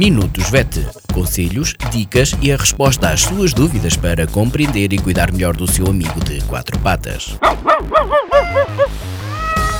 Minutos 0.00 0.48
VET. 0.48 0.80
Conselhos, 1.12 1.74
dicas 1.90 2.34
e 2.40 2.50
a 2.50 2.56
resposta 2.56 3.10
às 3.10 3.20
suas 3.20 3.52
dúvidas 3.52 3.98
para 3.98 4.26
compreender 4.26 4.94
e 4.94 4.98
cuidar 4.98 5.30
melhor 5.30 5.54
do 5.54 5.70
seu 5.70 5.86
amigo 5.88 6.24
de 6.24 6.42
quatro 6.44 6.78
patas. 6.78 7.38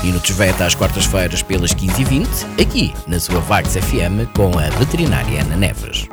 Minutos 0.04 0.30
VET 0.32 0.62
às 0.62 0.74
quartas-feiras 0.74 1.42
pelas 1.42 1.72
15h20, 1.72 2.60
aqui 2.60 2.92
na 3.06 3.18
sua 3.18 3.40
Vagos 3.40 3.74
FM 3.74 4.28
com 4.36 4.58
a 4.58 4.68
veterinária 4.78 5.40
Ana 5.40 5.56
Neves. 5.56 6.06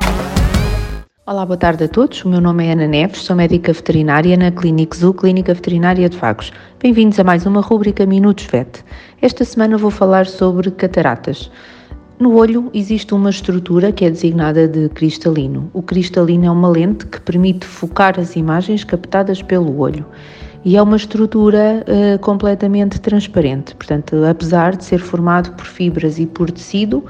Olá, 1.26 1.44
boa 1.44 1.58
tarde 1.58 1.84
a 1.84 1.88
todos. 1.88 2.24
O 2.24 2.30
meu 2.30 2.40
nome 2.40 2.66
é 2.66 2.72
Ana 2.72 2.86
Neves, 2.86 3.20
sou 3.20 3.36
médica 3.36 3.74
veterinária 3.74 4.38
na 4.38 4.50
Clínica 4.50 4.96
Zoo, 4.96 5.12
Clínica 5.12 5.52
Veterinária 5.52 6.08
de 6.08 6.16
Vagos. 6.16 6.50
Bem-vindos 6.82 7.20
a 7.20 7.24
mais 7.24 7.44
uma 7.44 7.60
rúbrica 7.60 8.06
Minutos 8.06 8.46
VET. 8.46 8.82
Esta 9.20 9.44
semana 9.44 9.76
vou 9.76 9.90
falar 9.90 10.26
sobre 10.26 10.70
cataratas. 10.70 11.50
No 12.18 12.34
olho 12.34 12.68
existe 12.74 13.14
uma 13.14 13.30
estrutura 13.30 13.92
que 13.92 14.04
é 14.04 14.10
designada 14.10 14.66
de 14.66 14.88
cristalino. 14.88 15.70
O 15.72 15.80
cristalino 15.80 16.46
é 16.46 16.50
uma 16.50 16.68
lente 16.68 17.06
que 17.06 17.20
permite 17.20 17.64
focar 17.64 18.18
as 18.18 18.34
imagens 18.34 18.82
captadas 18.82 19.40
pelo 19.40 19.78
olho 19.78 20.04
e 20.64 20.76
é 20.76 20.82
uma 20.82 20.96
estrutura 20.96 21.84
uh, 21.86 22.18
completamente 22.18 23.00
transparente. 23.00 23.72
Portanto, 23.76 24.16
apesar 24.28 24.76
de 24.76 24.84
ser 24.84 24.98
formado 24.98 25.52
por 25.52 25.64
fibras 25.64 26.18
e 26.18 26.26
por 26.26 26.50
tecido 26.50 27.04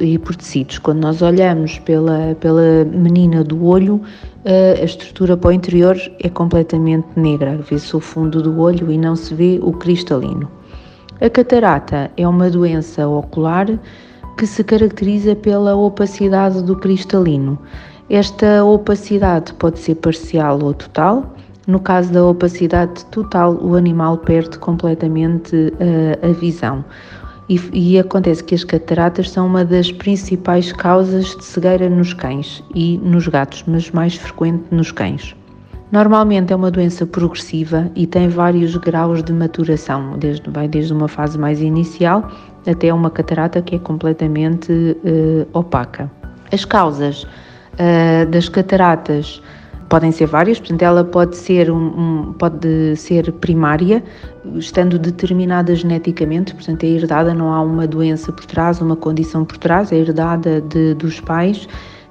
e 0.00 0.18
por 0.18 0.34
tecidos, 0.34 0.78
quando 0.78 0.98
nós 0.98 1.22
olhamos 1.22 1.78
pela, 1.78 2.34
pela 2.40 2.84
menina 2.84 3.44
do 3.44 3.64
olho, 3.64 4.02
uh, 4.44 4.80
a 4.80 4.84
estrutura 4.84 5.36
para 5.36 5.50
o 5.50 5.52
interior 5.52 5.96
é 6.18 6.28
completamente 6.28 7.06
negra. 7.14 7.56
Vê-se 7.70 7.94
o 7.94 8.00
fundo 8.00 8.42
do 8.42 8.58
olho 8.58 8.90
e 8.90 8.98
não 8.98 9.14
se 9.14 9.32
vê 9.32 9.60
o 9.62 9.72
cristalino. 9.72 10.50
A 11.20 11.30
catarata 11.30 12.10
é 12.16 12.26
uma 12.26 12.50
doença 12.50 13.06
ocular 13.06 13.68
que 14.36 14.46
se 14.46 14.64
caracteriza 14.64 15.34
pela 15.36 15.74
opacidade 15.76 16.62
do 16.62 16.76
cristalino. 16.76 17.58
Esta 18.08 18.64
opacidade 18.64 19.52
pode 19.54 19.78
ser 19.78 19.94
parcial 19.96 20.58
ou 20.62 20.74
total. 20.74 21.34
No 21.66 21.78
caso 21.78 22.12
da 22.12 22.24
opacidade 22.24 23.04
total, 23.06 23.56
o 23.62 23.76
animal 23.76 24.18
perde 24.18 24.58
completamente 24.58 25.54
uh, 25.54 26.28
a 26.28 26.32
visão. 26.32 26.84
E, 27.48 27.60
e, 27.72 27.98
acontece 27.98 28.44
que 28.44 28.54
as 28.54 28.62
cataratas 28.62 29.30
são 29.30 29.46
uma 29.46 29.64
das 29.64 29.90
principais 29.90 30.72
causas 30.72 31.36
de 31.36 31.44
cegueira 31.44 31.88
nos 31.88 32.14
cães 32.14 32.62
e 32.74 32.98
nos 32.98 33.26
gatos, 33.26 33.64
mas 33.66 33.90
mais 33.90 34.14
frequente 34.14 34.64
nos 34.70 34.92
cães. 34.92 35.34
Normalmente 35.92 36.52
é 36.52 36.56
uma 36.56 36.70
doença 36.70 37.04
progressiva 37.04 37.90
e 37.96 38.06
tem 38.06 38.28
vários 38.28 38.76
graus 38.76 39.24
de 39.24 39.32
maturação, 39.32 40.16
desde, 40.16 40.48
vai 40.48 40.68
desde 40.68 40.92
uma 40.92 41.08
fase 41.08 41.36
mais 41.36 41.60
inicial 41.60 42.30
até 42.66 42.94
uma 42.94 43.10
catarata 43.10 43.60
que 43.60 43.74
é 43.74 43.78
completamente 43.78 44.70
uh, 44.72 45.46
opaca. 45.52 46.08
As 46.52 46.64
causas 46.64 47.24
uh, 47.24 48.26
das 48.30 48.48
cataratas 48.48 49.42
podem 49.88 50.12
ser 50.12 50.26
várias, 50.26 50.60
portanto, 50.60 50.82
ela 50.82 51.02
pode 51.02 51.36
ser, 51.36 51.68
um, 51.68 52.28
um, 52.28 52.32
pode 52.34 52.94
ser 52.94 53.32
primária, 53.32 54.04
estando 54.54 54.96
determinada 54.96 55.74
geneticamente, 55.74 56.54
portanto, 56.54 56.84
é 56.84 56.86
herdada, 56.86 57.34
não 57.34 57.52
há 57.52 57.60
uma 57.60 57.88
doença 57.88 58.30
por 58.30 58.46
trás, 58.46 58.80
uma 58.80 58.94
condição 58.94 59.44
por 59.44 59.58
trás, 59.58 59.90
é 59.90 59.96
herdada 59.96 60.60
de, 60.60 60.94
dos 60.94 61.18
pais 61.18 61.66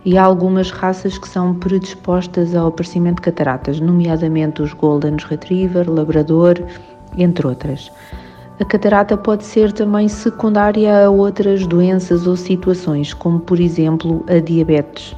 e 0.09 0.17
há 0.17 0.23
algumas 0.23 0.71
raças 0.71 1.19
que 1.19 1.29
são 1.29 1.53
predispostas 1.53 2.55
ao 2.55 2.69
aparecimento 2.69 3.17
de 3.17 3.21
cataratas, 3.21 3.79
nomeadamente 3.79 4.59
os 4.59 4.73
Golden 4.73 5.17
Retriever, 5.17 5.87
Labrador, 5.87 6.55
entre 7.15 7.45
outras. 7.45 7.91
A 8.59 8.65
catarata 8.65 9.15
pode 9.15 9.43
ser 9.43 9.71
também 9.71 10.07
secundária 10.07 11.05
a 11.05 11.11
outras 11.11 11.67
doenças 11.67 12.25
ou 12.25 12.35
situações, 12.35 13.13
como 13.13 13.39
por 13.39 13.59
exemplo 13.59 14.25
a 14.27 14.39
diabetes. 14.39 15.11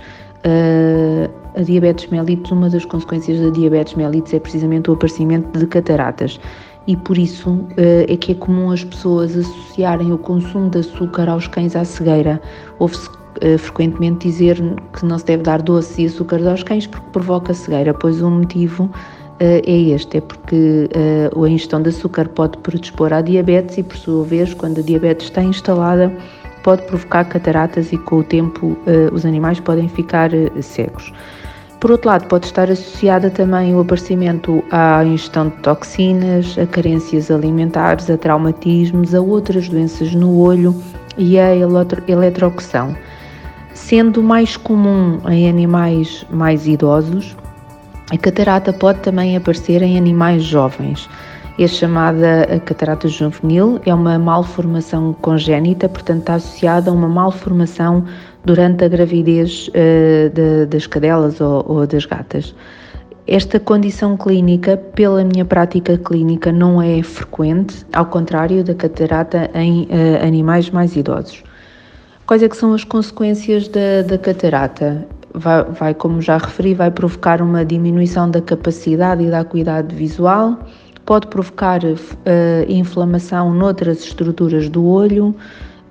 Uh, 0.43 1.31
a 1.55 1.61
diabetes 1.61 2.09
mellitus, 2.09 2.51
uma 2.51 2.69
das 2.69 2.83
consequências 2.83 3.39
da 3.39 3.49
diabetes 3.49 3.93
mellitus 3.93 4.33
é 4.33 4.41
precisamente 4.41 4.89
o 4.89 4.93
aparecimento 4.93 5.57
de 5.57 5.67
cataratas 5.67 6.37
e 6.85 6.97
por 6.97 7.17
isso 7.17 7.49
uh, 7.49 7.65
é 8.09 8.17
que 8.17 8.33
é 8.33 8.35
comum 8.35 8.71
as 8.71 8.83
pessoas 8.83 9.37
associarem 9.37 10.11
o 10.11 10.17
consumo 10.17 10.69
de 10.69 10.79
açúcar 10.79 11.29
aos 11.29 11.47
cães 11.47 11.77
à 11.77 11.85
cegueira. 11.85 12.41
Ouve-se 12.77 13.20
uh, 13.43 13.57
frequentemente 13.57 14.27
dizer 14.27 14.57
que 14.93 15.05
não 15.05 15.17
se 15.17 15.25
deve 15.25 15.43
dar 15.43 15.61
doces 15.61 15.97
e 15.97 16.05
açúcar 16.05 16.45
aos 16.47 16.63
cães 16.63 16.87
porque 16.87 17.07
provoca 17.11 17.53
cegueira, 17.53 17.93
pois 17.93 18.21
o 18.21 18.29
motivo 18.29 18.83
uh, 18.83 18.91
é 19.39 19.79
este, 19.93 20.17
é 20.17 20.21
porque 20.21 20.89
a 21.35 21.49
ingestão 21.49 21.81
de 21.81 21.89
açúcar 21.89 22.27
pode 22.29 22.57
predispor 22.59 23.13
à 23.13 23.21
diabetes 23.21 23.77
e 23.77 23.83
por 23.83 23.97
sua 23.97 24.23
vez, 24.23 24.53
quando 24.53 24.79
a 24.79 24.83
diabetes 24.83 25.27
está 25.27 25.43
instalada, 25.43 26.11
pode 26.63 26.83
provocar 26.83 27.25
cataratas 27.25 27.91
e 27.91 27.97
com 27.97 28.19
o 28.19 28.23
tempo 28.23 28.77
os 29.11 29.25
animais 29.25 29.59
podem 29.59 29.89
ficar 29.89 30.29
cegos. 30.61 31.11
Por 31.81 31.89
outro 31.89 32.09
lado, 32.09 32.27
pode 32.27 32.45
estar 32.45 32.69
associada 32.69 33.31
também 33.31 33.73
o 33.73 33.79
aparecimento 33.79 34.63
à 34.69 35.03
ingestão 35.03 35.49
de 35.49 35.55
toxinas, 35.63 36.55
a 36.55 36.67
carências 36.67 37.31
alimentares, 37.31 38.07
a 38.07 38.15
traumatismos, 38.15 39.15
a 39.15 39.19
outras 39.19 39.67
doenças 39.67 40.13
no 40.13 40.37
olho 40.37 40.75
e 41.17 41.39
a 41.39 41.55
eletrocução. 42.07 42.95
Sendo 43.83 44.23
mais 44.23 44.55
comum 44.55 45.19
em 45.27 45.49
animais 45.49 46.25
mais 46.29 46.65
idosos, 46.65 47.35
a 48.09 48.17
catarata 48.17 48.71
pode 48.71 48.99
também 48.99 49.35
aparecer 49.35 49.81
em 49.81 49.97
animais 49.97 50.43
jovens. 50.43 51.09
É 51.59 51.67
chamada 51.67 52.61
catarata 52.63 53.09
juvenil, 53.09 53.81
é 53.85 53.93
uma 53.93 54.17
malformação 54.17 55.13
congénita, 55.21 55.89
portanto 55.89 56.19
está 56.19 56.35
associada 56.35 56.89
a 56.89 56.93
uma 56.93 57.09
malformação 57.09 58.05
durante 58.45 58.85
a 58.85 58.87
gravidez 58.87 59.67
uh, 59.69 60.29
de, 60.29 60.67
das 60.67 60.87
cadelas 60.87 61.41
ou, 61.41 61.65
ou 61.67 61.85
das 61.85 62.05
gatas. 62.05 62.55
Esta 63.27 63.59
condição 63.59 64.15
clínica, 64.15 64.77
pela 64.77 65.23
minha 65.23 65.43
prática 65.43 65.97
clínica, 65.97 66.51
não 66.51 66.81
é 66.81 67.03
frequente, 67.03 67.85
ao 67.91 68.05
contrário 68.05 68.63
da 68.63 68.75
catarata 68.75 69.49
em 69.53 69.83
uh, 69.83 70.25
animais 70.25 70.69
mais 70.69 70.95
idosos. 70.95 71.43
Quais 72.25 72.41
é 72.43 72.49
que 72.49 72.55
são 72.55 72.73
as 72.73 72.83
consequências 72.83 73.67
da, 73.67 74.01
da 74.07 74.17
catarata? 74.17 75.07
Vai, 75.33 75.63
vai, 75.63 75.93
como 75.93 76.21
já 76.21 76.37
referi, 76.37 76.73
vai 76.73 76.91
provocar 76.91 77.41
uma 77.41 77.65
diminuição 77.65 78.29
da 78.29 78.41
capacidade 78.41 79.23
e 79.23 79.29
da 79.29 79.39
acuidade 79.39 79.95
visual, 79.95 80.59
pode 81.05 81.27
provocar 81.27 81.81
uh, 81.83 81.97
inflamação 82.67 83.53
noutras 83.53 84.03
estruturas 84.03 84.69
do 84.69 84.85
olho, 84.85 85.35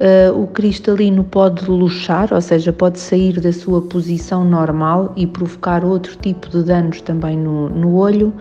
Uh, 0.01 0.45
o 0.45 0.47
cristalino 0.47 1.23
pode 1.23 1.71
luxar, 1.71 2.33
ou 2.33 2.41
seja, 2.41 2.73
pode 2.73 2.99
sair 2.99 3.39
da 3.39 3.53
sua 3.53 3.83
posição 3.83 4.47
normal 4.47 5.13
e 5.15 5.27
provocar 5.27 5.85
outro 5.85 6.17
tipo 6.17 6.49
de 6.49 6.63
danos 6.63 7.03
também 7.03 7.37
no, 7.37 7.69
no 7.69 7.95
olho. 7.97 8.33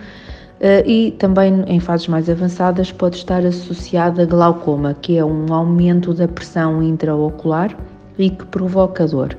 Uh, 0.59 0.83
e 0.85 1.11
também 1.11 1.63
em 1.67 1.79
fases 1.79 2.09
mais 2.09 2.29
avançadas 2.29 2.91
pode 2.91 3.15
estar 3.15 3.45
associada 3.45 4.23
a 4.23 4.25
glaucoma, 4.25 4.93
que 4.93 5.17
é 5.17 5.23
um 5.23 5.53
aumento 5.53 6.13
da 6.13 6.27
pressão 6.27 6.83
intraocular 6.83 7.73
e 8.17 8.29
que 8.29 8.45
provoca 8.45 9.07
dor. 9.07 9.37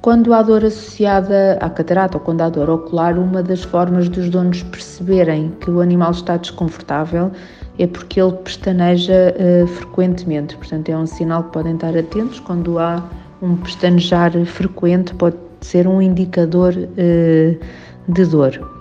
Quando 0.00 0.34
há 0.34 0.42
dor 0.42 0.64
associada 0.64 1.56
à 1.60 1.70
catarata 1.70 2.18
ou 2.18 2.24
quando 2.24 2.40
há 2.40 2.48
dor 2.48 2.68
ocular, 2.68 3.16
uma 3.16 3.40
das 3.40 3.62
formas 3.62 4.08
dos 4.08 4.28
donos 4.28 4.64
perceberem 4.64 5.52
que 5.60 5.70
o 5.70 5.80
animal 5.80 6.10
está 6.10 6.36
desconfortável 6.36 7.30
é 7.78 7.86
porque 7.86 8.20
ele 8.20 8.32
pestaneja 8.32 9.32
uh, 9.36 9.66
frequentemente. 9.68 10.56
Portanto, 10.56 10.88
é 10.88 10.96
um 10.96 11.06
sinal 11.06 11.44
que 11.44 11.52
podem 11.52 11.76
estar 11.76 11.96
atentos 11.96 12.40
quando 12.40 12.80
há 12.80 13.08
um 13.40 13.54
pestanejar 13.54 14.32
frequente, 14.44 15.14
pode 15.14 15.36
ser 15.60 15.86
um 15.86 16.02
indicador 16.02 16.74
uh, 16.74 18.12
de 18.12 18.26
dor. 18.26 18.71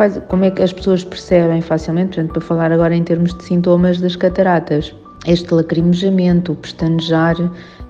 Quais, 0.00 0.18
como 0.28 0.46
é 0.46 0.50
que 0.50 0.62
as 0.62 0.72
pessoas 0.72 1.04
percebem 1.04 1.60
facilmente? 1.60 2.14
Portanto, 2.14 2.32
para 2.32 2.40
falar 2.40 2.72
agora 2.72 2.96
em 2.96 3.04
termos 3.04 3.34
de 3.34 3.44
sintomas 3.44 4.00
das 4.00 4.16
cataratas, 4.16 4.94
este 5.26 5.52
lacrimejamento, 5.52 6.52
o 6.52 6.56
pestanejar 6.56 7.36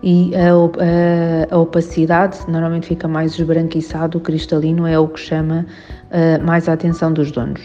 e 0.03 0.33
a, 0.35 0.49
a, 0.51 1.55
a, 1.55 1.57
opacidade 1.57 2.37
normalmente 2.49 2.89
fica 2.89 3.07
mais 3.07 3.39
esbranquiçado, 3.39 4.19
o 4.19 4.21
cristalino 4.21 4.89
é 4.89 4.99
o 4.99 5.07
que 5.07 5.21
chama 5.21 5.65
uh, 6.11 6.45
mais 6.45 6.69
a 6.69 6.73
atenção 6.73 7.13
dos 7.13 7.31
donos. 7.31 7.63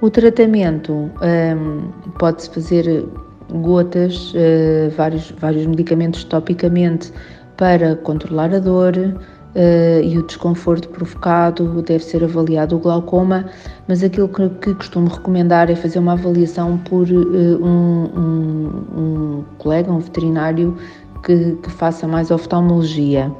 O 0.00 0.10
tratamento 0.10 0.92
um, 0.92 1.88
pode-se 2.18 2.50
fazer 2.50 3.06
gotas, 3.52 4.32
uh, 4.32 4.90
vários, 4.96 5.30
vários 5.38 5.64
medicamentos 5.64 6.24
topicamente 6.24 7.12
para 7.56 7.94
controlar 7.94 8.52
a 8.52 8.58
dor 8.58 8.96
uh, 8.96 10.02
e 10.02 10.18
o 10.18 10.26
desconforto 10.26 10.88
provocado, 10.88 11.82
deve 11.82 12.04
ser 12.04 12.22
avaliado 12.22 12.76
o 12.76 12.78
glaucoma, 12.78 13.46
mas 13.88 14.02
aquilo 14.02 14.28
que, 14.28 14.48
que 14.48 14.74
costumo 14.74 15.08
recomendar 15.08 15.70
é 15.70 15.76
fazer 15.76 15.98
uma 15.98 16.12
avaliação 16.12 16.78
por 16.78 17.08
uh, 17.08 17.64
um, 17.64 18.10
um, 18.16 19.00
um 19.00 19.44
colega, 19.58 19.92
um 19.92 19.98
veterinário 19.98 20.76
que, 21.24 21.52
que 21.62 21.70
faça 21.70 22.06
mais 22.06 22.30
oftalmologia, 22.30 23.32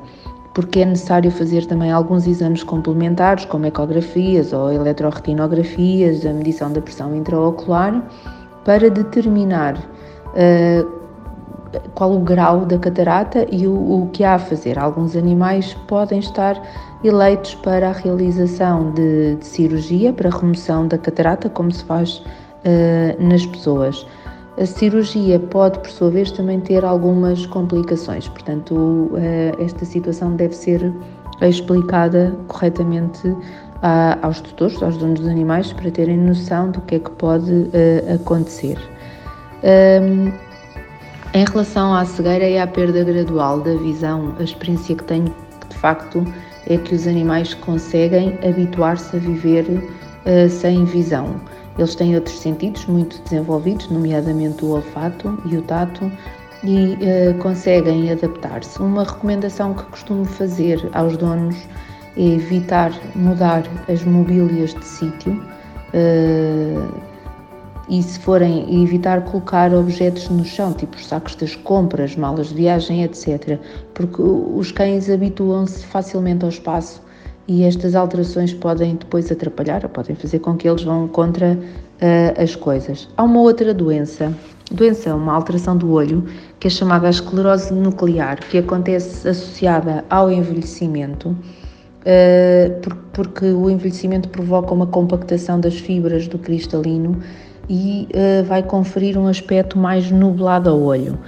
porque 0.55 0.81
é 0.81 0.85
necessário 0.85 1.31
fazer 1.31 1.67
também 1.67 1.93
alguns 1.93 2.27
exames 2.27 2.63
complementares, 2.63 3.45
como 3.45 3.67
ecografias 3.67 4.53
ou 4.53 4.73
eletroretinografias, 4.73 6.25
a 6.25 6.33
medição 6.33 6.73
da 6.73 6.81
pressão 6.81 7.15
intraocular, 7.15 8.03
para 8.65 8.89
determinar 8.91 9.77
uh, 9.77 10.97
qual 11.95 12.13
o 12.13 12.21
grau 12.21 12.65
da 12.65 12.79
catarata 12.79 13.47
e 13.51 13.67
o, 13.67 13.73
o, 13.73 14.11
que 14.13 14.25
há 14.25 14.35
a 14.35 14.39
fazer. 14.39 14.79
Alguns 14.79 15.17
animais 15.17 15.75
podem 15.87 16.19
estar 16.19 16.61
eleitos 17.05 17.55
para 17.57 17.89
a 17.89 17.93
realização 17.93 18.93
de, 18.93 19.37
de 19.37 19.47
cirurgia 19.47 20.13
para 20.13 20.31
remoção 20.31 20.89
da 20.89 20.99
catarata, 20.99 21.49
como 21.49 21.71
se 21.71 21.85
faz 21.85 22.19
uh, 22.19 23.23
nas 23.23 23.45
pessoas. 23.47 24.07
A 24.59 24.65
cirurgia 24.65 25.39
pode, 25.39 25.79
por 25.81 25.91
sua 25.91 26.11
vez, 26.11 26.31
também 26.31 26.61
ter 26.61 26.85
algumas 26.85 27.45
complicações, 27.47 28.29
portanto, 28.29 28.75
uh, 28.75 29.63
esta 29.63 29.85
situação 29.85 30.35
deve 30.35 30.55
ser 30.55 30.93
explicada 31.43 32.35
corretamente 32.49 33.37
aos 34.23 34.41
tutores, 34.41 34.83
aos 34.83 34.97
donos 34.97 35.21
dos 35.21 35.29
animais, 35.29 35.71
para 35.75 35.91
terem 35.91 36.17
noção 36.17 36.71
do 36.71 36.81
que 36.81 36.95
é 36.95 36.99
que 36.99 37.11
pode 37.11 37.71
acontecer. 38.13 38.79
Um, 39.63 40.33
em 41.35 41.45
relação 41.45 41.95
à 41.95 42.07
cegueira 42.07 42.49
e 42.49 42.59
à 42.59 42.67
perda 42.67 43.05
gradual 43.05 43.61
da 43.61 43.75
visão, 43.75 44.35
a 44.41 44.43
experiência 44.43 44.97
que 44.97 45.05
tenho 45.05 45.31
facto 45.77 46.25
é 46.69 46.77
que 46.77 46.95
os 46.95 47.07
animais 47.07 47.55
conseguem 47.55 48.39
habituar-se 48.47 49.17
a 49.17 49.21
viver 49.21 49.65
uh, 49.69 50.49
sem 50.49 50.85
visão. 50.85 51.41
Eles 51.79 51.95
têm 51.95 52.15
outros 52.15 52.39
sentidos 52.39 52.87
muito 52.87 53.23
desenvolvidos, 53.23 53.89
nomeadamente 53.91 54.65
o 54.65 54.71
olfato 54.71 55.39
e 55.45 55.57
o 55.57 55.63
tato, 55.63 56.11
e 56.65 56.95
uh, 56.95 57.39
conseguem 57.39 58.11
adaptar-se. 58.11 58.81
Uma 58.81 59.05
recomendação 59.05 59.75
que 59.75 59.85
costumo 59.85 60.25
fazer 60.25 60.89
aos 60.93 61.17
donos 61.17 61.57
é 62.17 62.23
evitar 62.23 62.93
mudar 63.15 63.63
as 63.89 64.03
mobílias 64.05 64.75
de 64.75 64.85
sítio. 64.85 65.33
Uh, 65.93 67.16
e 67.89 68.03
se 68.03 68.19
forem 68.19 68.83
evitar 68.83 69.23
colocar 69.25 69.73
objetos 69.73 70.29
no 70.29 70.45
chão, 70.45 70.73
tipo 70.73 70.97
os 70.97 71.07
sacos 71.07 71.35
das 71.37 71.55
compras, 71.55 72.17
malas 72.17 72.49
de 72.49 72.55
viagem, 72.55 73.05
etc. 73.05 73.59
Porque 73.95 74.21
os 74.21 74.73
cães 74.73 75.09
habituam-se 75.09 75.85
facilmente 75.87 76.45
ao 76.45 76.51
espaço 76.51 77.01
e 77.49 77.63
estas 77.63 77.95
alterações 77.95 78.53
podem 78.53 78.97
depois 78.97 79.31
atrapalhar, 79.31 79.89
podem 79.89 80.17
fazer 80.17 80.41
com 80.41 80.57
que 80.57 80.69
eles 80.69 80.83
vão 80.83 81.07
contra 81.07 81.53
uh, 81.57 82.43
as 82.43 82.57
coisas. 82.57 83.09
Há 83.17 83.23
uma 83.23 83.41
outra 83.41 83.73
doença, 83.73 84.33
doença, 84.71 85.15
uma 85.15 85.33
alteração 85.33 85.77
do 85.77 85.93
olho, 85.93 86.25
que 86.59 86.67
é 86.67 86.71
chamada 86.71 87.09
esclerose 87.09 87.73
nuclear, 87.73 88.41
que 88.41 88.59
acontece 88.59 89.29
associada 89.29 90.05
ao 90.11 90.29
envelhecimento, 90.29 91.29
uh, 91.29 92.97
porque 93.13 93.47
o 93.47 93.71
envelhecimento 93.71 94.29
provoca 94.29 94.75
uma 94.75 94.87
compactação 94.89 95.61
das 95.61 95.79
fibras 95.79 96.27
do 96.27 96.39
cristalino 96.39 97.17
e 97.69 98.09
uh, 98.13 98.45
vai 98.45 98.63
conferir 98.63 99.19
um 99.19 99.27
aspecto 99.27 99.79
mais 99.79 100.11
nublado 100.11 100.71
ao 100.71 100.81
olho. 100.81 101.19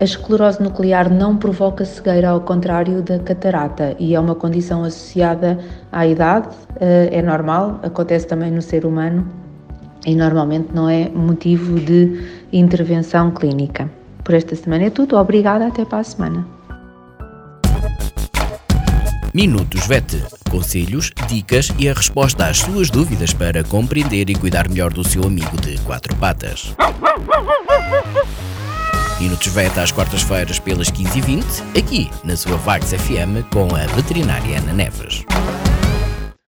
A 0.00 0.04
esclerose 0.04 0.60
nuclear 0.60 1.08
não 1.12 1.36
provoca 1.36 1.84
cegueira, 1.84 2.30
ao 2.30 2.40
contrário 2.40 3.02
da 3.02 3.18
catarata, 3.20 3.94
e 3.98 4.14
é 4.14 4.20
uma 4.20 4.34
condição 4.34 4.82
associada 4.82 5.58
à 5.92 6.06
idade, 6.06 6.48
uh, 6.48 7.08
é 7.10 7.22
normal, 7.22 7.78
acontece 7.82 8.26
também 8.26 8.50
no 8.50 8.60
ser 8.60 8.84
humano 8.84 9.26
e 10.04 10.14
normalmente 10.14 10.70
não 10.74 10.88
é 10.88 11.08
motivo 11.08 11.78
de 11.78 12.20
intervenção 12.52 13.30
clínica. 13.30 13.88
Por 14.24 14.34
esta 14.34 14.54
semana 14.54 14.84
é 14.84 14.90
tudo, 14.90 15.16
obrigada, 15.16 15.66
até 15.66 15.84
para 15.84 15.98
a 15.98 16.04
semana. 16.04 16.46
Minutos 19.34 19.86
VET. 19.86 20.22
Conselhos, 20.50 21.10
dicas 21.26 21.72
e 21.78 21.88
a 21.88 21.94
resposta 21.94 22.48
às 22.48 22.58
suas 22.58 22.90
dúvidas 22.90 23.32
para 23.32 23.64
compreender 23.64 24.28
e 24.28 24.34
cuidar 24.34 24.68
melhor 24.68 24.92
do 24.92 25.02
seu 25.08 25.24
amigo 25.24 25.58
de 25.58 25.78
quatro 25.78 26.14
patas. 26.16 26.74
Minutos 29.18 29.46
VET 29.46 29.80
às 29.80 29.90
quartas-feiras 29.90 30.58
pelas 30.58 30.90
15h20, 30.90 31.44
aqui 31.78 32.10
na 32.22 32.36
sua 32.36 32.58
Vagos 32.58 32.90
FM 32.90 33.48
com 33.50 33.74
a 33.74 33.86
veterinária 33.94 34.58
Ana 34.58 34.74
Neves. 34.74 35.24